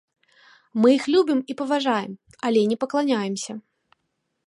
[0.85, 2.13] Мы іх любім і паважаем,
[2.49, 3.53] але не пакланяемся.